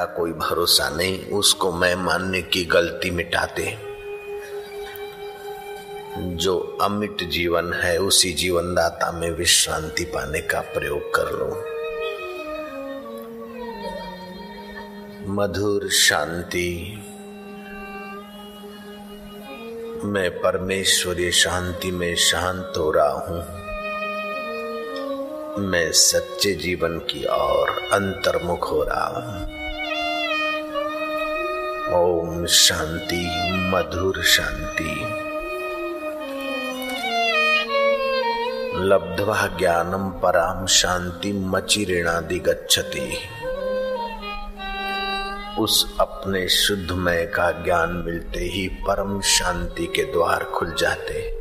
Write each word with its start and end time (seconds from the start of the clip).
का 0.00 0.06
कोई 0.06 0.32
भरोसा 0.32 0.88
नहीं, 0.88 1.26
उसको 1.26 1.72
मैं 1.72 1.94
मानने 1.94 2.42
की 2.42 2.64
गलती 2.64 3.10
मिटाते। 3.10 3.78
जो 6.18 6.78
अमिट 6.82 7.22
जीवन 7.22 7.72
है, 7.72 7.98
उसी 7.98 8.32
जीवनदाता 8.32 9.12
में 9.12 9.30
विश्रांति 9.30 10.04
पाने 10.04 10.40
का 10.40 10.60
प्रयोग 10.60 11.14
कर 11.14 11.24
लो। 11.24 11.64
मधुर 15.32 15.88
शांति। 15.88 17.02
मैं 20.04 20.30
परमेश्वरी 20.30 21.32
शांति 21.32 21.90
में 21.90 22.16
शांत 22.16 22.72
हो 22.78 22.90
रहा 22.90 23.12
हूँ। 23.12 23.60
मैं 25.66 25.92
सच्चे 25.92 26.52
जीवन 26.52 26.98
की 26.98 27.24
ओर 27.24 27.68
अंतर्मुख 27.68 28.70
हो 28.70 28.82
रहा 28.82 29.06
हूँ। 29.06 29.59
ओम 31.94 32.46
शांति, 32.46 33.26
मधुर 33.74 34.22
शांति। 34.22 35.00
लब्ध्वा 38.76 39.46
ज्ञानम 39.58 40.10
पराम 40.10 40.66
शांति 40.66 41.32
मचिरेणादि 41.32 42.38
गच्छति 42.38 43.18
उस 45.58 45.96
अपने 46.00 46.48
शुद्ध 46.48 46.92
मय 46.92 47.32
का 47.34 47.50
ज्ञान 47.50 48.02
मिलते 48.06 48.40
ही 48.40 48.68
परम 48.68 49.20
शांति 49.20 49.86
के 49.86 50.02
द्वार 50.02 50.44
खुल 50.44 50.74
जाते। 50.78 51.40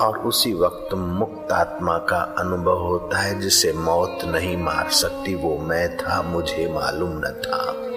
और 0.00 0.18
उसी 0.18 0.54
वक्त 0.54 0.94
मुक्त 0.94 1.52
आत्मा 1.52 1.98
का 1.98 2.34
अनुभव 2.38 2.78
होता 2.78 3.18
है 3.18 3.40
जिसे 3.40 3.72
मौत 3.72 4.18
नहीं 4.24 4.56
मार 4.56 4.90
सकती, 4.90 5.34
वो 5.34 5.58
मैं 5.58 5.96
था, 5.96 6.22
मुझे 6.22 6.72
मालूम 6.72 7.12
न 7.12 7.42
था। 7.46 7.92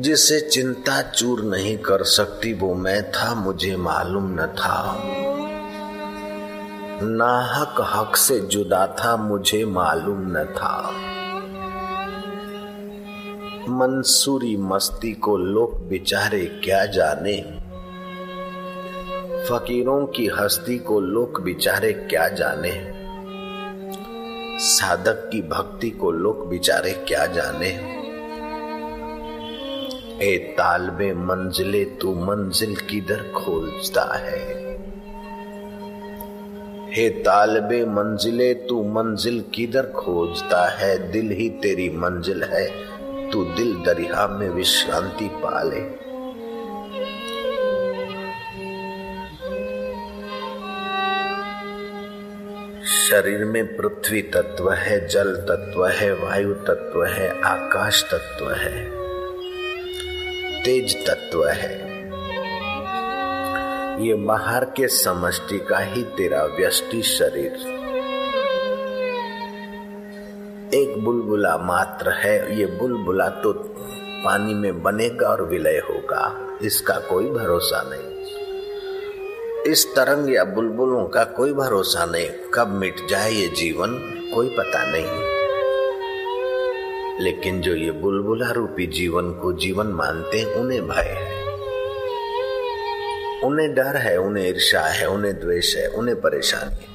जिसे 0.00 0.40
चिंता 0.40 1.02
चूर 1.02 1.44
नहीं 1.44 1.78
कर 1.78 2.02
सकती, 2.02 2.52
वो 2.52 2.74
मैं 2.74 3.10
था, 3.10 3.34
मुझे 3.34 3.76
मालूम 3.76 4.34
न 4.34 4.46
था। 4.46 5.02
नाहक 7.02 7.74
हक 7.80 8.16
से 8.16 8.40
जुदा 8.40 8.86
था, 8.86 9.16
मुझे 9.16 9.64
मालूम 9.64 10.18
न 10.18 10.44
था। 10.44 10.92
मंसूरी 13.68 14.56
मस्ती 14.56 15.12
को 15.12 15.36
लोग 15.36 15.88
बिचारे 15.88 16.60
क्या 16.64 16.86
जाने। 16.86 17.42
फकीरों 19.44 20.06
की 20.06 20.26
हस्ती 20.26 20.78
को 20.78 21.00
लोग 21.00 21.42
बिचारे 21.42 21.92
क्या 21.92 22.28
जाने। 22.28 22.92
साधक 24.58 25.30
की 25.32 25.42
भक्ति 25.42 25.90
को 25.90 26.10
लोग 26.10 26.48
बिचारे 26.48 26.92
क्या 26.92 27.26
जाने। 27.26 28.01
ए 30.22 30.54
तालबे 30.58 31.14
मंजिले, 31.14 31.84
तू 31.84 32.14
मंजिल 32.14 32.76
किधर 32.76 33.32
खोजता 33.36 34.18
है? 34.18 34.38
हे 36.92 37.08
तालबे 37.08 37.84
मंजिले, 37.84 38.54
तू 38.54 38.82
मंजिल 38.82 39.44
किधर 39.54 39.82
खोजता 39.82 40.68
है? 40.68 41.12
दिल 41.12 41.30
ही 41.30 41.48
तेरी 41.48 41.90
मंजिल 41.90 42.42
है, 42.42 42.70
तू 43.30 43.44
दिल 43.44 43.74
दरिया 43.74 44.26
में 44.26 44.48
विश्रांति 44.48 45.30
पाले। 45.32 46.02
शरीर 52.86 53.44
में 53.44 53.76
पृथ्वी 53.76 54.22
तत्व 54.22 54.72
है, 54.72 55.08
जल 55.08 55.34
तत्व 55.34 55.86
है, 55.86 56.12
वायु 56.12 56.54
तत्व 56.54 57.04
है, 57.04 57.42
आकाश 57.42 58.04
तत्व 58.14 58.50
है। 58.50 59.01
तेज 60.64 60.94
तत्व 61.06 61.44
है। 61.46 61.74
ये 64.06 64.14
बाहर 64.14 64.64
के 64.64 64.88
समष्टि 64.88 65.58
का 65.58 65.78
ही 65.78 66.02
तेरा 66.02 66.44
व्यष्टि 66.44 67.02
शरीर। 67.02 67.52
एक 70.74 70.94
बुलबुला 71.04 71.56
मात्र 71.56 72.10
है, 72.10 72.58
ये 72.58 72.66
बुलबुला 72.66 73.28
तो 73.28 73.52
पानी 74.24 74.54
में 74.54 74.82
बनेगा 74.82 75.28
और 75.28 75.42
विलय 75.44 75.82
होगा, 75.90 76.22
इसका 76.62 76.98
कोई 77.00 77.30
भरोसा 77.30 77.82
नहीं। 77.86 78.10
इस 79.72 79.86
तरंग 79.96 80.34
या 80.34 80.44
बुलबुलों 80.44 81.04
का 81.08 81.24
कोई 81.24 81.52
भरोसा 81.52 82.04
नहीं, 82.04 82.28
कब 82.54 82.68
मिट 82.68 83.06
जाए 83.08 83.30
ये 83.30 83.46
जीवन, 83.48 83.98
कोई 84.34 84.56
पता 84.58 84.84
नहीं। 84.92 85.41
लेकिन 87.20 87.60
जो 87.60 87.74
ये 87.74 87.90
बुलबुला 87.90 88.50
रूपी 88.50 88.86
जीवन 88.86 89.32
को 89.32 89.52
जीवन 89.52 89.86
मानते 89.86 90.38
हैं, 90.38 90.54
उन्हें 90.54 90.88
भय 90.88 91.02
है। 91.02 91.42
उन्हें 93.40 93.74
डर 93.74 93.96
है, 93.96 94.16
उन्हें 94.16 94.48
ईर्षा 94.48 94.80
है, 94.80 95.06
उन्हें 95.06 95.40
द्वेष 95.40 95.76
है, 95.76 95.88
उन्हें 95.88 96.20
परेशानी 96.20 96.74
है। 96.74 96.92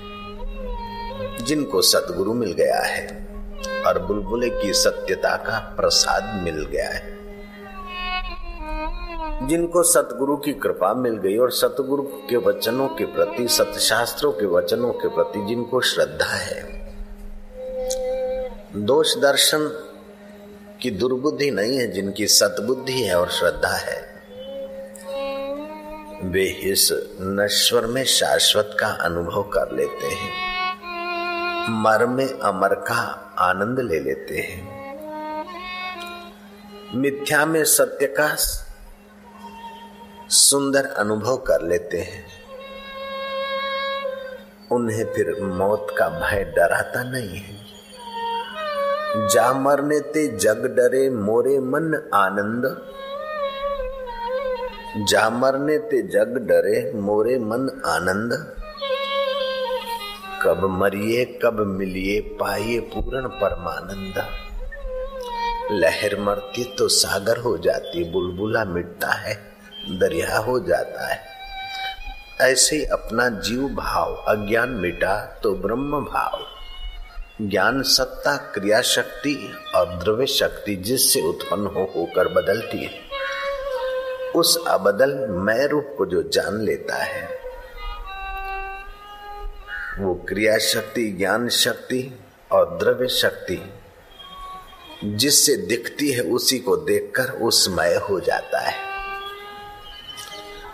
जिनको 1.46 1.82
सतगुरु 1.82 2.34
मिल 2.34 2.54
गया 2.54 2.80
है 2.80 3.28
और 3.88 4.00
बुलबुले 4.00 4.50
की 4.50 4.74
सत्यता 4.74 5.36
का 5.36 5.74
प्रसाद 5.78 6.44
मिल 6.44 6.66
गया 6.66 6.90
है। 6.90 7.18
जिनको 9.48 9.84
सतगुरु 9.84 10.38
की 10.38 10.54
कृपा 10.54 10.94
मिल 10.94 11.18
गई 11.18 11.38
और 11.38 11.52
सतगुरु 11.52 12.04
के 12.04 12.38
वचनों 12.38 12.88
के 12.88 13.06
प्रति, 13.06 13.48
सतशास्त्रों 13.48 14.32
के 14.32 14.46
वचनों 14.46 14.94
के 14.94 15.08
प्रति 15.08 15.46
जिनको 15.46 15.82
श्रद्धा 15.82 16.36
है। 16.36 16.88
दोष 18.76 19.18
दर्शन 19.18 19.87
की 20.82 20.92
दुर्बुद्धि 20.92 21.52
नहीं 21.52 21.78
है, 21.78 21.92
जिनकी 21.92 22.28
सतबुद्धि 22.28 23.02
है 23.02 23.20
और 23.20 23.30
श्रद्धा 23.30 23.78
है। 23.78 24.18
वे 26.24 26.44
इस 26.44 27.14
नश्वर 27.22 27.86
में 27.86 28.04
शाश्वत 28.04 28.78
का 28.80 28.88
अनुभव 28.88 29.44
कर 29.44 29.76
लेते 29.76 30.08
हैं। 30.08 30.48
मर 31.70 32.06
में 32.06 32.40
अमर 32.40 32.76
का 32.76 33.34
आनंद 33.40 33.80
ले 33.80 34.00
लेते 34.00 34.38
हैं। 34.38 34.78
मिथ्या 36.96 37.46
में 37.46 37.64
सत्य 37.64 38.06
का 38.06 38.36
सुंदर 40.30 40.86
अनुभव 40.86 41.38
कर 41.38 41.62
लेते 41.62 41.98
हैं। 41.98 42.26
उन्हें 44.72 45.06
फिर 45.06 45.44
मौत 45.44 45.88
का 45.98 46.10
भय 46.10 46.44
डराता 46.44 47.04
नहीं 47.04 47.38
है। 47.38 47.67
जा 49.18 49.54
मरने 49.54 50.00
ते 50.00 50.28
जग 50.28 50.66
डरे 50.66 51.10
मोरे 51.10 51.60
मन 51.60 52.10
आनंद। 52.14 52.82
जा 55.10 55.30
मरने 55.30 55.78
ते 55.78 56.02
जग 56.02 56.38
डरे 56.38 56.92
मोरे 56.96 57.40
मन 57.40 57.82
आनंद। 57.86 58.56
कब 60.42 60.64
मरिए, 60.64 61.26
कब 61.26 61.60
मिलिए 61.60 62.20
पाइए 62.20 62.80
पूर्ण 62.80 63.28
परमानंद। 63.28 64.28
लहर 65.72 66.20
मरती 66.20 66.76
तो 66.78 66.88
सागर 66.88 67.38
हो 67.38 67.58
जाती, 67.58 68.04
बुलबुला 68.04 68.66
मिटता 68.66 69.08
है, 69.08 69.34
दरिया 70.00 70.38
हो 70.38 70.60
जाता 70.60 71.14
है। 71.14 71.20
ऐसे 72.42 72.86
अपना 72.86 73.30
जीव 73.30 73.70
भाव, 73.70 74.14
अज्ञान 74.14 74.70
मिटा 74.70 75.40
तो 75.44 75.56
ब्रह्म 75.56 76.06
भाव। 76.06 76.57
ज्ञान 77.42 77.82
सत्ता 77.84 78.38
क्रिया 78.38 78.82
शक्ति 78.82 79.54
और 79.76 79.86
द्रव्य 79.96 80.26
शक्ति 80.26 80.76
जिससे 80.76 81.22
उत्पन्न 81.22 81.68
हो, 81.68 81.92
होकर 81.96 82.28
बदलती 82.28 82.78
है। 82.78 82.90
उस 84.36 84.66
अबदल 84.68 85.28
मैं 85.30 85.68
रूप 85.68 85.96
को 85.98 86.06
जो 86.06 86.24
जान 86.24 86.62
लेता 86.62 86.96
है, 86.96 87.30
वो 90.00 90.26
क्रिया 90.30 90.58
शक्ति 90.58 91.12
ज्ञान 91.12 91.50
शक्ति 91.50 92.20
और 92.52 92.78
द्रव्य 92.78 93.08
शक्ति 93.08 93.74
जिससे 95.04 95.56
दिखती 95.56 96.12
है, 96.12 96.22
उसी 96.22 96.60
को 96.60 96.78
देखकर 96.78 97.30
उसमय 97.30 97.96
हो 98.10 98.20
जाता 98.20 98.60
है। 98.60 98.76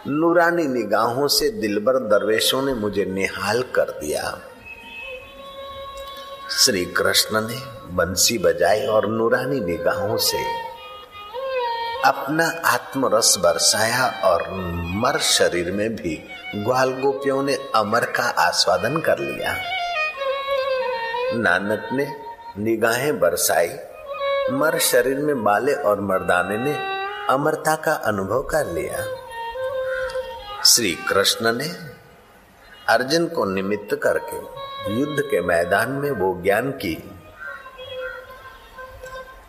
नूरानी 0.07 0.67
निगाहों 0.67 1.27
से 1.27 1.49
दिलबर 1.49 1.93
दरवेशों 1.93 2.61
ने 2.61 2.73
मुझे 2.73 3.05
निहाल 3.05 3.61
कर 3.61 3.99
दिया। 4.01 4.41
श्री 6.63 6.85
कृष्ण 6.85 7.47
ने 7.47 7.55
बंसी 7.87 8.37
बजाई 8.37 8.85
और 8.85 9.05
नूरानी 9.05 9.59
निगाहों 9.59 10.17
से 10.17 10.37
अपना 12.05 12.61
आत्मरस 12.65 13.35
बरसाया 13.39 14.21
और 14.25 14.43
मर 14.95 15.19
शरीर 15.19 15.71
में 15.71 15.95
भी 15.95 16.23
ग्वाल 16.55 16.93
गोपियों 16.93 17.43
ने 17.43 17.57
अमर 17.75 18.05
का 18.05 18.23
आस्वादन 18.23 18.97
कर 18.97 19.19
लिया। 19.19 19.53
नानक 21.33 21.89
ने 21.93 22.07
निगाहें 22.57 23.19
बरसाई, 23.19 23.69
मर 24.51 24.79
शरीर 24.79 25.17
में 25.17 25.43
बाले 25.43 25.73
और 25.73 26.01
मर्दाने 26.01 26.57
ने 26.57 26.73
अमरता 27.29 27.75
का 27.75 27.93
अनुभव 27.93 28.41
कर 28.41 28.65
लिया। 28.65 29.05
श्री 30.65 30.91
कृष्ण 30.91 31.53
ने 31.53 31.71
अर्जुन 32.89 33.27
को 33.27 33.45
निमित्त 33.45 33.99
करके 34.03 34.62
युद्ध 34.87 35.21
के 35.21 35.41
मैदान 35.41 35.91
में 35.91 36.11
वो 36.11 36.41
ज्ञान 36.43 36.71
की 36.71 37.11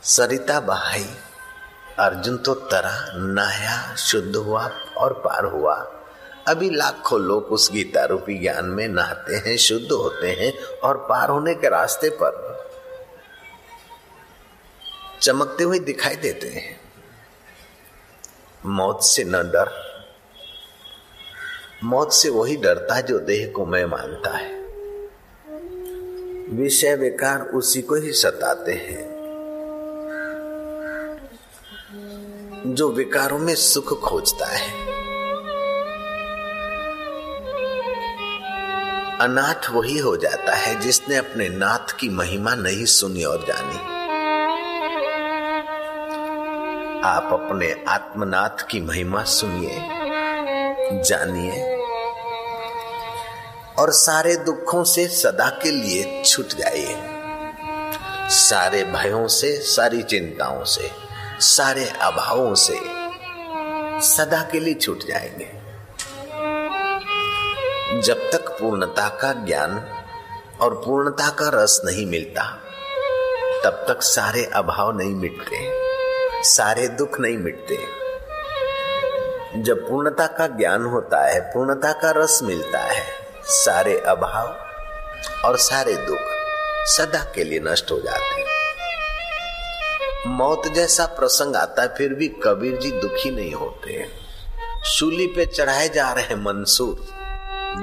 सरिता 0.03 0.61
बहाई। 0.61 1.07
अर्जुन 1.99 2.37
तो 2.37 2.55
तरा 2.55 3.13
नहाया 3.17 3.95
शुद्ध 3.95 4.37
हुआ 4.37 4.71
और 4.97 5.13
पार 5.13 5.45
हुआ। 5.45 5.75
अभी 6.49 6.71
लाखों 6.71 7.21
लोग 7.21 7.45
उस 7.45 7.73
गीता 7.73 8.05
रूपी 8.05 8.39
ज्ञान 8.39 8.65
में 8.65 8.89
नहाते 8.89 9.35
हैं, 9.35 9.57
शुद्ध 9.57 9.93
होते 9.93 10.33
हैं 10.33 10.79
और 10.79 10.97
पार 10.97 11.31
होने 11.31 11.55
के 11.55 11.69
रास्ते 11.69 12.11
पर 12.11 12.65
चमकते 15.23 15.65
हुए 15.65 15.79
दिखाई 15.79 16.17
देते 16.17 16.49
हैं। 16.49 16.81
मौत 18.67 19.03
से 19.03 19.25
न 19.25 19.33
डर। 19.33 19.95
मौत 21.85 22.13
से 22.13 22.29
वही 22.29 22.57
डरता 22.57 22.95
है 22.95 23.03
जो 23.03 23.19
देह 23.19 23.53
को 23.57 23.67
मैं 23.67 23.85
मानता 23.85 24.37
है। 24.37 24.64
विषय 26.57 26.95
विकार 26.95 27.41
उसी 27.41 27.83
को 27.83 27.95
ही 27.95 28.13
सताते 28.13 28.73
हैं। 28.73 29.15
जो 32.67 32.93
विकारों 32.93 33.39
में 33.39 33.55
सुख 33.55 34.01
खोजता 34.01 34.47
है। 34.47 34.69
अनाथ 39.19 39.71
वही 39.71 39.99
हो 39.99 40.17
जाता 40.17 40.55
है 40.55 40.81
जिसने 40.81 41.17
अपने 41.17 41.49
नाथ 41.49 41.93
की 42.01 42.09
महिमा 42.09 42.55
नहीं 42.55 42.85
सुनी 42.85 43.25
और 43.25 43.45
जानी। 43.49 43.95
आप 47.05 47.29
अपने 47.33 47.85
आत्मनाथ 47.89 48.67
की 48.71 48.81
महिमा 48.81 49.23
सुनिए, 49.23 49.77
जानिए। 51.03 51.74
और 53.79 53.91
सारे 53.91 54.37
दुखों 54.37 54.85
से 54.85 55.09
सदा 55.09 55.49
के 55.63 55.71
लिए 55.71 56.23
छूट 56.25 56.47
जाइए। 56.47 56.97
सारे 58.31 58.85
भयों 58.85 59.29
से, 59.29 59.59
सारी 59.59 60.03
चिंताओं 60.03 60.65
से, 60.65 60.91
सारे 61.41 61.89
अभावों 62.01 62.55
से 62.55 62.81
सदा 64.07 64.49
के 64.53 64.61
लिए 64.61 64.75
छूट 64.75 64.99
जाएँगे। 65.07 65.65
जब 68.01 68.31
तक 68.33 68.49
पूर्णता 68.49 69.09
का 69.09 69.33
ज्ञान 69.33 69.87
और 70.61 70.83
पूर्णता 70.87 71.29
का 71.29 71.51
रस 71.55 71.83
नहीं 71.85 72.07
मिलता, 72.07 72.43
तब 73.65 73.85
तक 73.89 74.03
सारे 74.03 74.51
अभाव 74.55 74.99
नहीं 74.99 75.15
मिटते, 75.15 75.71
सारे 76.49 76.89
दुख 76.89 77.21
नहीं 77.21 77.39
मिटते। 77.39 77.79
जब 79.63 79.89
पूर्णता 79.89 80.27
का 80.27 80.47
ज्ञान 80.47 80.85
होता 80.85 81.27
है, 81.27 81.41
पूर्णता 81.41 81.93
का 81.93 82.11
रस 82.11 82.41
मिलता 82.43 82.79
है 82.79 83.24
सारे 83.47 83.99
अभाव 83.99 84.47
और 85.45 85.57
सारे 85.59 85.95
दुख 85.95 86.19
सदा 86.87 87.33
के 87.35 87.45
लिए 87.45 87.61
नष्ट 87.61 87.91
हो 87.91 88.01
जाते 88.01 88.41
हैं। 88.41 88.47
मौत 90.27 90.67
जैसा 90.67 91.07
प्रसंग 91.07 91.57
आता 91.57 91.83
है, 91.83 91.89
फिर 91.95 92.15
भी 92.15 92.29
कबीर 92.29 92.77
जी 92.77 92.91
दुखी 92.91 93.31
नहीं 93.31 93.53
होते 93.53 93.93
हैं। 93.93 94.09
शूली 94.83 95.27
पे 95.27 95.47
चढ़ाए 95.47 95.89
जा 95.89 96.13
रहे 96.13 96.25
हैं 96.25 96.37
मंसूर, 96.37 97.07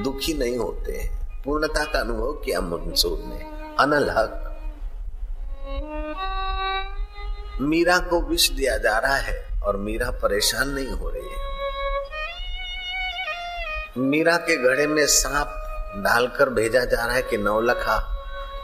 दुखी 0.03 0.33
नहीं 0.33 0.57
होते 0.57 0.91
हैं। 0.91 1.41
पूर्णता 1.43 1.83
का 1.83 1.99
अनुभव 1.99 2.33
किया 2.33 2.61
मंसूर 2.61 3.19
ने, 3.19 3.45
अनल 3.79 4.09
हक। 4.09 4.47
मीरा 7.61 7.97
को 7.97 8.21
विष 8.21 8.49
दिया 8.49 8.77
जा 8.77 8.97
रहा 8.97 9.15
है 9.15 9.61
और 9.63 9.77
मीरा 9.77 10.11
परेशान 10.11 10.69
नहीं 10.69 10.87
हो 10.87 11.09
रही 11.09 11.29
है। 11.29 11.50
मीरा 13.97 14.35
के 14.37 14.55
घड़े 14.57 14.87
में 14.87 15.05
सांप 15.05 15.47
डालकर 16.03 16.49
भेजा 16.49 16.83
जा 16.85 17.05
रहा 17.05 17.15
है 17.15 17.21
कि 17.21 17.37
नवलखा 17.37 17.97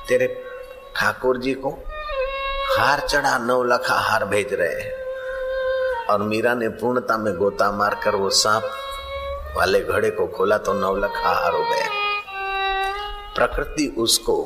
तेरे 0.09 0.27
ठाकुर 0.95 1.37
जी 1.37 1.53
को 1.53 1.69
हार 2.77 2.99
चढ़ा 2.99 3.37
नवलखा 3.37 3.95
हार 3.95 4.25
भेज 4.25 4.53
रहे 4.53 4.81
हैं। 4.81 6.05
और 6.05 6.21
मीरा 6.21 6.53
ने 6.53 6.69
पूर्णता 6.69 7.17
में 7.17 7.33
गोता 7.33 7.71
मारकर 7.71 8.15
वो 8.15 8.29
सांप 8.29 8.63
वाले 9.57 9.81
घड़े 9.81 10.11
को 10.11 10.27
खोला 10.27 10.57
तो 10.57 10.73
नवलखा 10.73 11.33
हार 11.33 11.53
हो 11.53 11.63
गया। 11.63 11.89
प्रकृति 13.35 13.95
उसको 13.97 14.43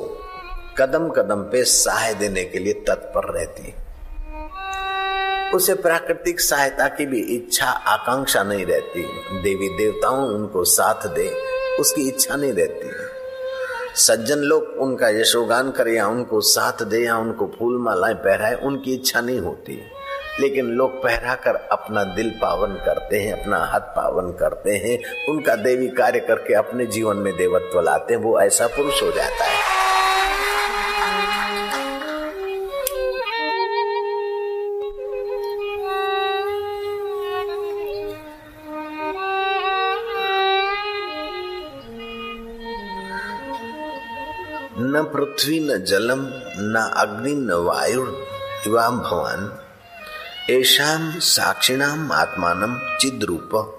कदम 0.78 1.08
कदम 1.08 1.42
पे 1.42 1.64
सहाय 1.64 2.14
देने 2.14 2.44
के 2.44 2.58
लिए 2.58 2.72
तत्पर 2.72 3.32
रहती। 3.34 3.74
उसे 5.54 5.74
प्राकृतिक 5.74 6.40
सहायता 6.40 6.88
की 6.88 7.06
भी 7.06 7.20
इच्छा, 7.20 7.66
आकांक्षा 7.66 8.42
नहीं 8.42 8.66
रहती। 8.66 9.02
देवी 9.42 9.68
देवताओं 9.68 10.28
उनको 10.28 10.64
साथ 10.64 11.06
दे, 11.06 11.36
उसकी 11.80 12.08
इच्छा 12.08 12.36
नहीं 12.36 12.52
रहती। 12.52 12.90
सज्जन 13.96 14.38
लोग 14.38 14.62
उनका 14.62 15.08
यशोगान 15.08 15.70
करे 15.70 15.92
या 15.92 16.08
उनको 16.08 16.40
साथ 16.40 16.82
दे 16.82 16.98
या 16.98 17.16
उनको 17.16 17.52
फूल 17.58 17.78
मालाएँ 17.78 18.14
पहराए, 18.14 18.54
उनकी 18.54 18.94
इच्छा 18.94 19.20
नहीं 19.20 19.40
होती। 19.40 19.82
लेकिन 20.40 20.66
लोग 20.66 21.02
पहरा 21.02 21.34
कर 21.34 21.54
अपना 21.54 22.04
दिल 22.04 22.30
पावन 22.30 22.72
करते 22.72 23.18
हैं, 23.18 23.42
अपना 23.42 23.56
हाथ 23.56 23.80
पावन 23.80 24.32
करते 24.32 24.70
हैं। 24.70 25.26
उनका 25.28 25.54
देवी 25.54 25.88
कार्य 25.88 26.20
करके 26.20 26.54
अपने 26.54 26.86
जीवन 26.86 27.16
में 27.16 27.36
देवत्व 27.36 27.80
लाते 27.80 28.14
हैं, 28.14 28.20
वो 28.20 28.40
ऐसा 28.40 28.66
पुरुष 28.66 29.02
हो 29.02 29.10
जाता 29.10 29.44
है। 29.44 29.71
न 44.92 45.02
पृथ्वी 45.02 45.60
न 45.60 45.84
जलम, 45.84 46.20
न 46.58 46.94
अग्नि 46.96 47.32
न 47.32 47.50
वायु 47.50 48.06
इवाम 48.66 49.00
भवान। 49.00 49.58
ऐशाम 50.50 51.18
साक्षिणाम 51.18 52.12
आत्मानम 52.12 52.96
चिद 53.00 53.24
रूप 53.24 53.78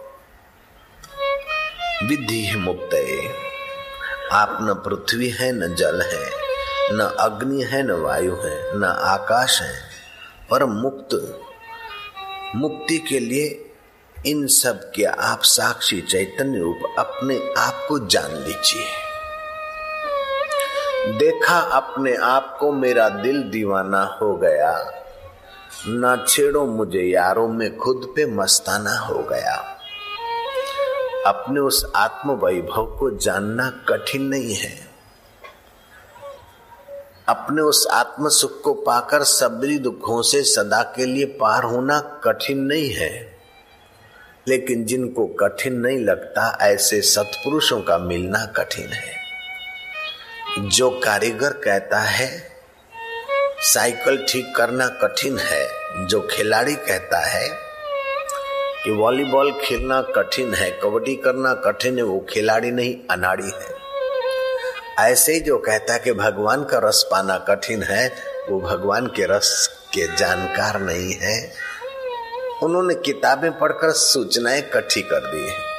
विधि 2.04 2.56
मुक्त 2.57 2.95
आप 4.31 4.57
न 4.62 4.74
पृथ्वी 4.74 5.30
है, 5.30 5.51
न 5.51 5.75
जल 5.75 6.01
है, 6.01 6.31
न 6.92 7.15
अग्नि 7.19 7.63
है, 7.63 7.83
न 7.83 7.92
वायु 7.92 8.36
है, 8.36 8.80
न 8.80 8.83
आकाश 8.83 9.62
है। 9.62 9.89
पर 10.51 10.65
मुक्त, 10.65 11.39
मुक्ति 12.56 12.98
के 12.98 13.19
लिए 13.19 13.74
इन 14.25 14.48
सब 14.48 14.92
के 14.92 15.04
आप 15.04 15.42
साक्षी 15.44 16.01
चैतन्य 16.01 16.60
रूप 16.60 16.95
अपने 17.00 17.54
आप 17.57 17.86
को 17.89 18.07
जान 18.07 18.31
लीजिए। 18.31 19.02
देखा 21.07 21.59
अपने 21.59 22.15
आप 22.15 22.57
को 22.59 22.71
मेरा 22.71 23.09
दिल 23.09 23.44
दीवाना 23.44 24.03
हो 24.21 24.35
गया। 24.35 25.03
ना 25.88 26.25
छेड़ो 26.27 26.65
मुझे 26.65 27.01
यारों 27.01 27.48
में 27.48 27.77
खुद 27.77 28.13
पे 28.15 28.25
मस्ताना 28.25 28.98
हो 28.98 29.19
गया। 29.19 29.77
अपने 31.27 31.60
उस 31.60 31.91
आत्म 31.95 32.31
वैभव 32.31 32.98
को 33.00 33.17
जानना 33.17 33.69
कठिन 33.89 34.22
नहीं 34.22 34.55
है। 34.55 34.88
अपने 37.29 37.62
उस 37.62 37.88
आत्म 37.91 38.29
सुख 38.29 38.62
को 38.62 38.74
पाकर 38.74 39.24
सबरी 39.24 39.79
दुखों 39.79 40.22
से 40.22 40.43
सदा 40.43 40.83
के 40.83 41.05
लिए 41.05 41.25
पार 41.25 41.63
होना 41.63 42.00
कठिन 42.00 42.60
नहीं 42.60 42.89
है। 42.89 43.38
लेकिन 44.48 44.86
जिनको 44.86 45.27
कठिन 45.27 45.74
नहीं 45.74 46.00
लगता, 46.00 46.57
ऐसे 46.62 47.01
सत्पुरुषों 47.01 47.81
का 47.81 47.98
मिलना 47.98 48.45
कठिन 48.45 48.88
है। 48.88 49.23
जो 50.60 50.89
कारीगर 50.89 51.50
कहता 51.50 52.00
है, 52.00 52.50
साइकिल 53.60 54.25
ठीक 54.29 54.55
करना 54.55 54.88
कठिन 54.88 55.39
है। 55.39 55.67
जो 56.07 56.27
खिलाड़ी 56.31 56.75
कहता 56.75 57.19
है 57.19 57.50
कि 58.83 58.91
वॉलीबॉल 58.91 59.51
खेलना 59.63 60.01
कठिन 60.01 60.53
है, 60.53 60.72
कबड्डी 60.72 61.15
करना 61.15 61.53
कठिन 61.53 61.98
है, 61.98 62.03
वो 62.03 62.25
खिलाड़ी 62.29 62.72
नहीं, 62.72 62.95
अनाड़ी 63.12 63.50
है। 63.50 63.75
ऐसे 65.12 65.39
जो 65.39 65.57
कहता 65.57 65.93
है 65.93 66.00
कि 66.00 66.13
भगवान 66.13 66.63
का 66.63 66.79
रस 66.79 67.07
पाना 67.12 67.38
कठिन 67.38 67.83
है, 67.83 68.13
वो 68.50 68.62
भगवान 68.62 69.07
के 69.07 69.25
रस 69.25 69.67
के 69.93 70.15
जानकार 70.15 70.81
नहीं 70.81 71.13
है। 71.13 71.53
उन्होंने 72.63 72.95
किताबें 72.95 73.60
पढ़कर 73.60 73.91
सूचनाएँ 73.91 74.60
इकट्ठी 74.60 75.01
कर 75.01 75.31
दी 75.31 75.50
है। 75.50 75.73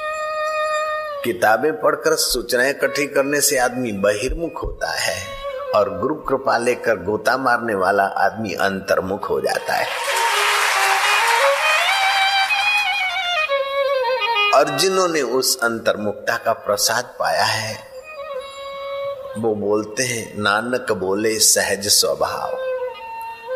किताबें 1.25 1.81
पढ़कर 1.81 2.15
सूचनाएँ 2.15 2.69
इकट्ठी 2.69 3.05
करने 3.07 3.41
से 3.41 3.57
आदमी 3.57 3.91
बहिर्मुख 3.91 4.63
होता 4.63 4.91
है 4.91 5.15
और 5.75 5.89
गुरु 5.99 6.15
कृपा 6.15 6.57
लेकर 6.57 6.95
गोता 6.95 7.37
मारने 7.37 7.75
वाला 7.75 8.03
आदमी 8.03 8.53
अंतर्मुख 8.53 9.29
हो 9.29 9.39
जाता 9.41 9.73
है। 9.73 9.87
और 14.55 14.77
जिन्होंने 14.77 15.21
उस 15.21 15.57
अंतर्मुखता 15.63 16.37
का 16.37 16.53
प्रसाद 16.53 17.15
पाया 17.19 17.43
है, 17.43 17.77
वो 19.37 19.55
बोलते 19.55 20.03
हैं, 20.03 20.37
नानक 20.37 20.91
बोले 20.91 21.39
सहज 21.39 21.87
स्वभाव। 21.87 22.57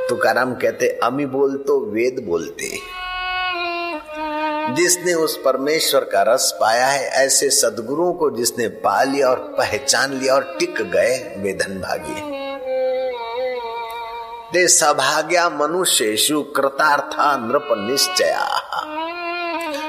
तुकाराम 0.10 0.54
कहते, 0.56 1.00
अमी 1.04 1.26
बोल 1.26 1.58
तो 1.58 1.80
वेद 1.86 2.26
बोलते। 2.28 2.99
जिसने 4.76 5.14
उस 5.14 5.38
परमेश्वर 5.38 6.04
का 6.04 6.22
रस 6.24 6.52
पाया 6.62 6.88
है, 6.88 7.08
ऐसे 7.18 7.50
सदगुरुओं 7.50 8.14
को 8.14 8.30
जिसने 8.32 8.68
पा 8.68 9.02
लिया 9.04 9.30
और 9.30 9.40
पहचान 9.58 10.14
लिया 10.14 10.34
और 10.36 10.56
टिक 10.60 10.82
गए, 10.92 11.18
वे 11.38 11.54
धन 11.54 11.80
भागी 11.80 12.38
ते 14.54 14.68
सभाग्या 14.68 15.50
मनुष्येषु 15.50 16.42
कृतार्था 16.56 17.36
नृप 17.38 17.68
निश्चया। 17.80 18.46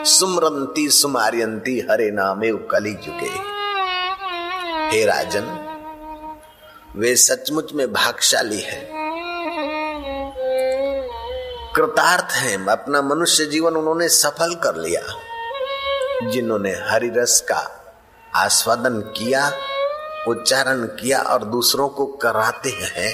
सुमरंती 0.05 0.89
सुमारियंती 0.91 1.79
हरे 1.91 2.11
नामे 2.11 2.51
कली 2.71 2.95
चुके 2.95 3.31
हे 4.91 5.05
राजन, 5.05 5.47
वे 6.97 7.15
सचमुच 7.17 7.73
में 7.73 7.93
भागशाली 7.93 8.61
है। 8.61 8.90
कृतार्थ 11.77 12.33
हैं। 12.33 12.67
अपना 12.67 13.01
मनुष्य 13.03 13.45
जीवन 13.45 13.75
उन्होंने 13.75 14.09
सफल 14.09 14.55
कर 14.55 14.77
लिया। 14.77 16.31
जिन्होंने 16.31 16.71
हरि 16.71 17.11
रस 17.17 17.41
का 17.41 17.59
आस्वादन 18.37 19.01
किया, 19.17 19.53
उच्चारण 20.29 20.85
किया 20.85 21.21
और 21.23 21.45
दूसरों 21.45 21.89
को 21.89 22.07
कराते 22.07 22.71
हैं, 22.71 23.13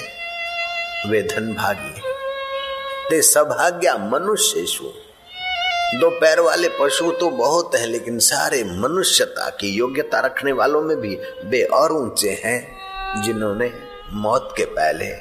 वे 1.09 1.21
धन 1.21 1.53
भागी 1.53 2.01
ते 3.09 3.21
सभाग्या 3.21 3.95
मनुष्य 3.97 4.65
दो 5.99 6.09
पैर 6.09 6.39
वाले 6.39 6.69
पशु 6.69 7.11
तो 7.11 7.29
बहुत 7.29 7.75
है, 7.75 7.85
लेकिन 7.85 8.19
सारे 8.19 8.63
मनुष्यता 8.63 9.49
की 9.49 9.69
योग्यता 9.69 10.19
रखने 10.19 10.51
वालों 10.51 10.81
में 10.81 10.97
भी 10.97 11.15
वे 11.45 11.63
और 11.63 11.91
ऊँचे 11.91 12.41
हैं, 12.45 13.21
जिन्होंने 13.23 13.71
मौत 14.13 14.53
के 14.57 14.65
पहले 14.65 15.13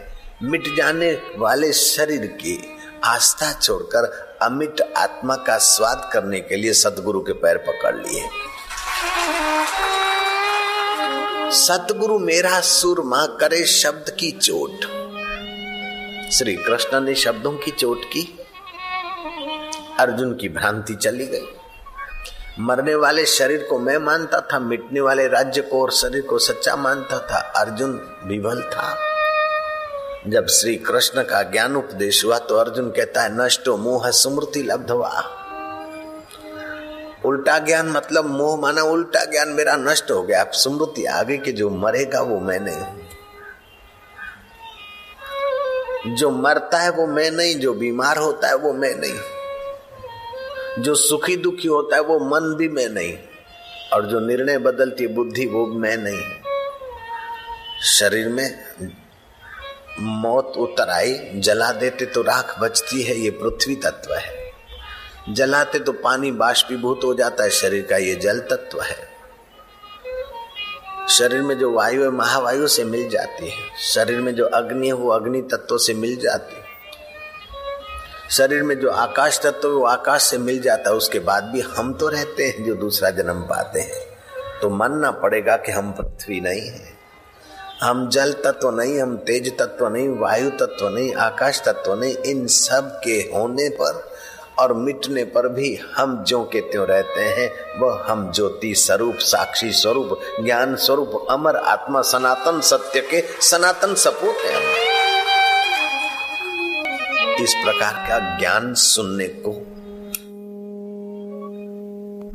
मिट 0.42 0.76
जाने 0.76 1.10
वाले 1.38 1.72
शरीर 1.72 2.26
की 2.26 2.75
आस्था 3.06 3.52
छोड़कर 3.52 4.04
अमिट 4.42 4.94
आत्मा 4.96 5.36
का 5.36 5.58
स्वाद 5.58 6.10
करने 6.12 6.40
के 6.40 6.56
लिए 6.56 6.72
सदगुरु 6.72 7.20
के 7.20 7.32
पैर 7.32 7.58
पकड़ 7.58 7.96
लिए। 7.96 8.28
सतगुरु 11.52 12.18
मेरा 12.18 12.60
सुरमा 12.60 13.26
करे 13.26 13.64
शब्द 13.64 14.10
की 14.10 14.30
चोट। 14.30 14.80
श्री 16.32 16.56
कृष्ण 16.56 17.00
ने 17.00 17.14
शब्दों 17.14 17.52
की 17.52 17.70
चोट 17.70 18.04
की। 18.04 18.46
अर्जुन 19.98 20.32
की 20.32 20.48
भ्रांति 20.48 20.94
चली 20.94 21.26
गई। 21.26 21.46
मरने 22.60 22.94
वाले 22.94 23.26
शरीर 23.26 23.66
को 23.70 23.78
मैं 23.78 23.98
मानता 23.98 24.40
था, 24.40 24.58
मिटने 24.58 25.00
वाले 25.00 25.28
राज्य 25.28 25.62
को 25.62 25.82
और 25.82 25.90
शरीर 25.90 26.22
को 26.22 26.38
सच्चा 26.38 26.76
मानता 26.76 27.18
था। 27.18 27.38
अर्जुन 27.38 28.20
विवल 28.24 28.62
था। 28.62 29.05
जब 30.28 30.46
श्री 30.46 30.76
कृष्ण 30.76 31.22
का 31.22 31.42
ज्ञान 31.42 31.76
उपदेश 31.76 32.24
हुआ 32.24 32.38
तो 32.38 32.56
अर्जुन 32.56 32.90
कहता 32.90 33.22
है, 33.22 33.28
नष्टो 33.38 33.76
मोह 33.76 34.10
स्मृति 34.10 34.62
लब्धवा। 34.62 35.10
उल्टा 37.24 37.58
ज्ञान 37.58 37.88
मतलब 37.88 38.26
मोह 38.26 38.60
माना 38.60 38.82
उल्टा 38.82 39.24
ज्ञान 39.24 39.48
मेरा 39.48 39.76
नष्ट 39.76 40.10
हो 40.10 40.22
गया 40.22 40.44
स्मृति 40.44 41.04
आगे 41.04 41.36
के 41.36 41.52
जो 41.52 41.70
मरेगा 41.70 42.20
वो 42.20 42.40
मैं 42.40 42.60
नहीं 42.60 42.80
जो 46.16 46.30
मरता 46.30 46.78
है 46.78 46.90
वो 46.90 47.06
मैं 47.06 47.30
नहीं, 47.30 47.54
जो 47.54 47.74
बीमार 47.74 48.18
होता 48.18 48.48
है 48.48 48.54
वो 48.54 48.72
मैं 48.72 48.94
नहीं। 48.94 49.18
जो 50.82 50.94
सुखी 50.94 51.36
दुखी 51.36 51.68
होता 51.68 51.96
है 51.96 52.02
वो 52.02 52.18
मन 52.18 52.54
भी 52.54 52.68
मैं 52.68 52.88
नहीं। 52.88 53.18
और 53.92 54.06
जो 54.06 54.20
निर्णय 54.20 54.58
बदलती 54.58 55.06
बुद्धि 55.06 55.46
वो 55.46 55.66
मैं 55.66 55.96
नहीं। 55.96 56.20
शरीर 57.82 58.28
में 58.28 58.60
मौत 60.00 60.52
उतर 60.56 60.90
आई 60.90 61.30
जला 61.34 61.72
देते 61.72 62.06
तो 62.06 62.22
राख 62.22 62.60
बचती 62.60 63.02
है, 63.02 63.16
ये 63.16 63.30
पृथ्वी 63.30 63.74
तत्व 63.74 64.14
है। 64.14 64.46
जलाते 65.28 65.78
तो 65.78 65.92
पानी 65.92 66.30
बाष्पीभूत 66.30 67.00
हो 67.04 67.14
जाता 67.14 67.44
है, 67.44 67.50
शरीर 67.50 67.86
का 67.90 67.96
ये 67.96 68.14
जल 68.14 68.38
तत्व 68.38 68.80
है। 68.80 69.16
शरीर 71.08 71.42
में 71.42 71.58
जो 71.58 71.72
वायु 71.72 72.02
है, 72.02 72.10
महावायु 72.10 72.68
से 72.68 72.84
मिल 72.84 73.08
जाती 73.08 73.50
है। 73.50 73.76
शरीर 73.78 74.20
में 74.20 74.34
जो 74.34 74.46
अग्नि 74.46 74.86
है, 74.86 74.92
वो 74.92 75.10
अग्नि 75.10 75.42
तत्व 75.42 75.78
से 75.78 75.94
मिल 75.94 76.16
जाती 76.16 76.56
है। 76.56 76.62
शरीर 78.30 78.62
में 78.62 78.80
जो 78.80 78.90
आकाश 78.90 79.38
तत्व 79.38 79.68
है, 79.68 79.74
वो 79.74 79.84
आकाश 79.84 80.22
से 80.22 80.38
मिल 80.38 80.60
जाता 80.62 80.90
है। 80.90 80.96
उसके 80.96 81.18
बाद 81.18 81.44
भी 81.44 81.60
हम 81.60 81.94
तो 81.94 82.08
रहते 82.08 82.46
हैं, 82.46 82.64
जो 82.64 82.74
दूसरा 82.74 83.10
जन्म 83.10 83.42
पाते 83.42 83.80
हैं। 83.80 84.06
तो 84.62 84.70
मानना 84.70 85.10
पड़ेगा 85.10 85.56
कि 85.56 85.72
हम 85.72 85.92
पृथ्वी 85.92 86.40
नहीं 86.40 86.68
है। 86.68 86.95
हम 87.82 88.08
जल 88.08 88.32
तत्व 88.32 88.70
नहीं, 88.70 89.00
हम 89.00 89.16
तेज 89.16 89.58
तत्व 89.58 89.88
नहीं, 89.88 90.08
वायु 90.08 90.50
तत्व 90.50 90.88
नहीं, 90.88 91.14
आकाश 91.14 91.60
तत्व 91.60 91.94
नहीं, 91.94 92.16
इन 92.16 92.46
सब 92.46 93.00
के 93.04 93.30
होने 93.36 93.68
पर 93.68 94.10
और 94.58 94.72
मिटने 94.74 95.24
पर 95.24 95.48
भी 95.48 95.78
हम 95.96 96.24
जो 96.24 96.42
के 96.44 96.60
त्यों 96.60 96.86
रहते 96.86 97.20
हैं, 97.20 97.50
वह 97.78 98.04
हम 98.08 98.32
ज्योति 98.32 98.74
स्वरूप, 98.74 99.14
साक्षी 99.14 99.72
स्वरूप, 99.72 100.20
ज्ञान 100.44 100.76
स्वरूप, 100.76 101.26
अमर 101.30 101.56
आत्मा, 101.56 102.02
सनातन 102.02 102.60
सत्य 102.60 103.00
के 103.00 103.20
सनातन 103.40 103.94
सपूत 103.94 104.36
हैं 104.36 104.96
इस 107.42 107.54
प्रकार 107.54 108.08
का 108.08 108.38
ज्ञान 108.38 108.74
सुनने 108.74 109.28
को 109.28 109.52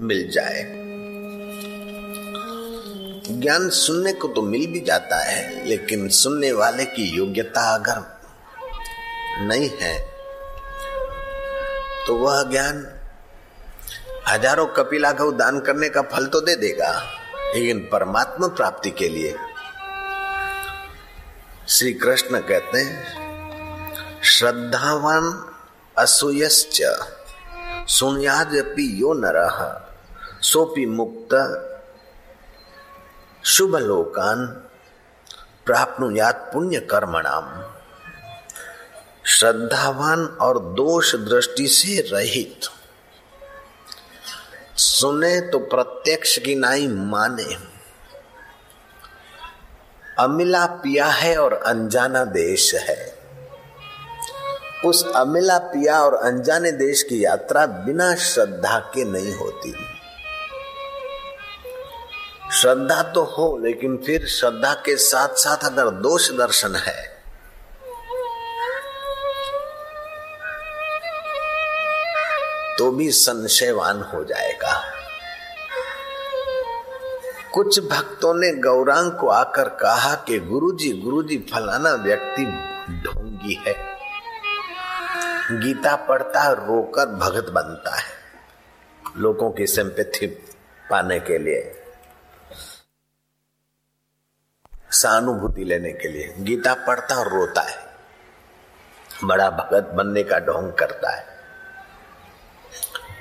मिल 0.06 0.32
जाए। 0.32 0.81
ज्ञान 3.22 3.70
सुनने 3.70 4.12
को 4.14 4.28
तो 4.28 4.42
मिल 4.42 4.66
भी 4.68 4.80
जाता 4.80 5.18
है, 5.24 5.66
लेकिन 5.66 6.08
सुनने 6.10 6.52
वाले 6.52 6.86
की 6.86 7.04
योग्यता 7.08 7.62
अगर 7.74 8.00
नहीं 9.42 9.70
है 9.82 9.98
तो 12.08 12.16
वह 12.18 12.42
ज्ञान 12.50 12.86
हज़ारों 14.28 14.66
कपिला 14.68 15.12
गौ 15.12 15.32
दान 15.34 15.60
करने 15.60 15.90
का 15.90 16.02
फल 16.04 16.26
तो 16.26 16.42
दे 16.42 16.56
देगा, 16.56 16.92
लेकिन 17.56 17.80
परमात्मा 17.92 18.48
प्राप्ति 18.50 18.92
के 18.92 19.10
लिए। 19.10 19.36
श्री 21.70 21.94
कृष्ण 21.96 22.40
कहते 22.42 22.78
हैं, 22.80 24.22
श्रद्धावान 24.28 25.34
असूयश्च 25.96 26.82
सुनयादपि 27.90 28.88
यो 29.02 29.14
नर 29.16 29.40
सोपि 30.44 30.86
मुक्त 30.88 31.34
शुभ 33.44 33.76
लोकान 33.76 34.46
प्राप्नुयात 35.66 36.50
पुण्य 36.54 36.80
कर्मणाम 36.80 37.66
श्रद्धावान 39.26 40.26
और 40.26 40.60
दोष 40.60 41.16
दृष्टि 41.16 41.68
से 41.68 42.02
रहित। 42.02 42.60
सुने 44.78 45.42
तो 45.42 45.60
प्रत्यक्ष 45.60 46.38
की 46.38 46.56
नाई 46.56 46.88
माने। 46.88 47.58
अमिला 50.20 50.66
पिया 50.66 51.06
है 51.06 51.38
और 51.38 51.54
अनजाना 51.54 52.26
देश 52.26 52.76
है। 52.76 53.20
उस 54.86 55.14
अमिला 55.16 55.58
पिया 55.58 56.00
और 56.00 56.14
अनजाने 56.14 56.72
देश 56.72 57.04
की 57.04 57.26
यात्रा 57.26 57.66
बिना 57.66 58.16
श्रद्धा 58.16 58.80
के 58.80 59.04
नहीं 59.04 59.34
होती। 59.34 59.76
श्रद्धा 62.62 63.02
तो 63.04 63.24
हो, 63.24 63.58
लेकिन 63.64 63.96
फिर 63.98 64.26
श्रद्धा 64.28 64.74
के 64.74 64.96
साथ 64.96 65.28
साथ 65.28 65.66
अगर 65.66 65.90
दोष 65.90 66.32
दर्शन 66.32 66.76
है। 66.76 67.22
तो 72.78 72.92
भी 72.92 73.10
संशयवान 73.12 74.02
हो 74.02 74.24
जाएगा। 74.24 74.92
कुछ 77.54 77.80
भक्तों 77.80 78.34
ने 78.34 78.52
गौरांग 78.52 79.12
को 79.12 79.30
आकर 79.30 79.70
कहा 79.70 80.16
कि 80.16 80.40
गुरुजी 80.40 80.92
गुरुजी, 80.92 81.38
फलाना 81.54 81.94
व्यक्ति 81.94 82.46
ढोंगी 83.04 83.64
है। 83.68 83.74
गीता 85.52 85.96
पढ़ता 85.96 86.52
रोकर 86.52 87.06
भगत 87.06 87.50
बनता 87.50 87.96
है, 87.96 88.14
लोगों 89.18 89.52
की 89.52 89.68
सिंपैथी 89.68 90.28
पाने 90.90 91.20
के 91.20 91.38
लिए। 91.38 91.78
सहानुभूति 94.92 95.64
लेने 95.64 95.94
के 95.94 96.08
लिए। 96.08 96.36
गीता 96.40 96.74
पढ़ता 96.74 97.16
और 97.16 97.28
रोता 97.28 97.62
है। 97.62 97.92
बड़ा 99.24 99.50
भगत 99.50 99.84
बनने 99.84 100.24
का 100.24 100.40
ढोंग 100.40 100.74
करता 100.74 101.16
है। 101.16 101.26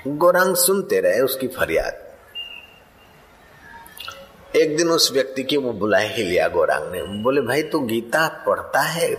गौरांग 0.07 0.55
सुनते 0.55 1.01
रहे 1.01 1.19
उसकी 1.19 1.47
फरियाद। 1.47 2.11
एक 4.55 4.77
दिन 4.77 4.89
उस 4.89 5.11
व्यक्ति 5.11 5.43
की 5.43 5.57
वो 5.57 5.73
बुलाए 5.73 6.15
ही 6.15 6.23
लिया 6.23 6.47
गौरांग 6.47 6.91
ने। 6.91 7.23
बोले, 7.23 7.41
भाई, 7.41 7.63
तू 7.63 7.79
गीता 7.79 8.27
पढ़ता 8.27 8.81
है? 8.81 9.15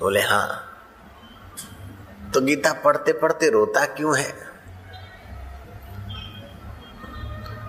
बोले 0.00 0.20
हाँ। 0.20 0.72
तो 2.34 2.40
गीता 2.40 2.72
पढ़ते 2.72 3.12
पढ़ते 3.12 3.50
रोता 3.50 3.84
क्यों 3.84 4.18
है? 4.18 4.34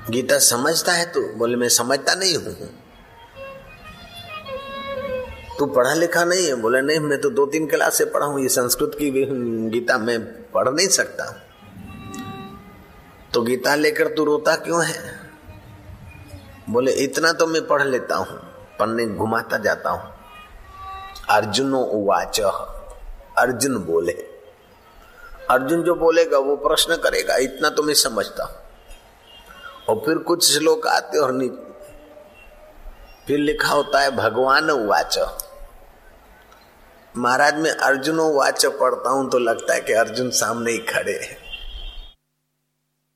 गीता 0.10 0.40
समझता 0.40 0.92
है 0.92 1.12
तू? 1.12 1.22
बोले, 1.22 1.56
मैं 1.56 1.70
समझता 1.70 2.16
नहीं 2.16 2.36
हूँ। 2.36 2.77
तू 5.60 5.66
पढ़ा 5.66 5.94
लिखा 5.94 6.24
नहीं 6.24 6.46
है? 6.48 6.56
बोले, 6.56 6.82
नहीं, 6.82 7.00
मैं 7.00 7.20
तो 7.22 7.30
दो 7.30 7.46
तीन 7.46 7.68
क्लास 7.68 7.98
से 7.98 8.06
पढ़ा 8.06 8.26
हूँ, 8.26 8.42
ये 8.42 8.50
संस्कृत 8.50 8.92
की 9.00 9.10
गीता 9.70 9.98
मैं 9.98 10.20
पढ़ 10.52 10.70
नहीं 10.70 10.88
सकता। 10.88 11.26
तो 13.34 13.42
गीता 13.42 13.76
लेकर 13.76 14.08
तू 14.08 14.26
रोता 14.26 14.56
क्यों 14.56 14.84
है? 14.86 14.96
बोले, 16.70 16.92
इतना 16.92 17.32
तो 17.34 17.48
मैं 17.48 17.66
पढ़ 17.68 17.84
लेता 17.84 18.16
हूँ, 18.16 18.38
पढ़ने 18.80 19.06
घुमाता 19.08 19.58
जाता 19.58 19.90
हूँ। 19.90 20.14
अर्जुनो 21.30 21.80
उवाच, 21.80 22.40
अर्जुन 23.38 23.78
बोले। 23.78 24.12
अर्जुन 25.50 25.84
जो 25.84 25.96
बोलेगा, 25.96 26.38
वो 26.38 26.56
प्रश्न 26.58 26.96
करेगा, 26.96 27.36
इतना 27.38 27.70
तो 27.70 27.84
मैं 27.84 27.94
समझता 27.94 28.44
हूँ। 28.44 28.56
और 29.90 30.02
फिर 30.06 30.18
कुछ 30.18 30.52
श्लोक 30.52 30.88
आते 30.88 31.18
और 31.18 31.32
फिर 33.28 33.40
लिखा 33.40 33.70
होता 33.70 34.00
है, 34.00 34.16
भगवान 34.16 34.72
वाच 34.88 35.18
महाराज, 37.18 37.56
मैं 37.56 37.72
अर्जुनो 37.72 38.30
वाच 38.34 38.66
पढ़ता 38.66 39.10
हूँ 39.10 39.30
तो 39.30 39.40
लगता 39.40 39.74
है 39.74 39.82
कि 39.82 39.94
अर्जुन 39.94 40.30
सामने 40.30 40.72
ही 40.72 40.78
खड़े 40.78 41.12
हैं। 41.14 41.38